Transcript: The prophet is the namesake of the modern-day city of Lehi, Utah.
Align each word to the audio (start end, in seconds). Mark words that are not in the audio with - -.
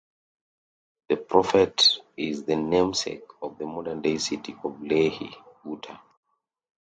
The 1.09 1.15
prophet 1.15 1.83
is 2.17 2.43
the 2.45 2.55
namesake 2.55 3.27
of 3.39 3.59
the 3.59 3.67
modern-day 3.67 4.17
city 4.17 4.53
of 4.63 4.77
Lehi, 4.79 5.31
Utah. 5.63 5.99